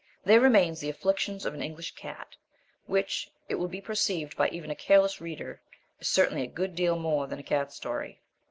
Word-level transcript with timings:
There 0.25 0.41
remains 0.41 0.79
The 0.79 0.89
Afflictions 0.89 1.45
of 1.45 1.53
an 1.53 1.61
English 1.61 1.93
Cat 1.93 2.35
which, 2.87 3.29
it 3.47 3.59
will 3.59 3.67
be 3.67 3.79
perceived 3.81 4.35
by 4.35 4.49
even 4.49 4.71
a 4.71 4.75
careless 4.75 5.21
reader, 5.21 5.61
is 5.99 6.07
certainly 6.07 6.41
a 6.41 6.47
good 6.47 6.73
deal 6.73 6.97
more 6.97 7.27
than 7.27 7.37
a 7.37 7.43
cat 7.43 7.71
story. 7.71 8.19